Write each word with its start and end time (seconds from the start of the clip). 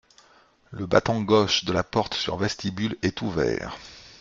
Le 0.71 0.87
battant 0.87 1.21
gauche 1.21 1.63
de 1.63 1.71
la 1.71 1.83
porte 1.83 2.15
sur 2.15 2.35
vestibule 2.35 2.97
est 3.03 3.21
ouvert. 3.21 3.77